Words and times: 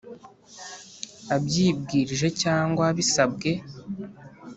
abyibwirije 1.35 2.27
cyangwa 2.41 2.85
bisabwe 2.97 3.49